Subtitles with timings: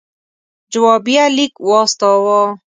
[0.71, 2.41] جوابیه لیک واستاوه.